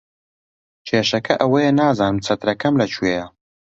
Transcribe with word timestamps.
کێشەکە 0.87 1.33
ئەوەیە 1.41 1.71
نازانم 1.79 2.17
چەترەکەم 2.25 2.73
لەکوێیە. 2.81 3.25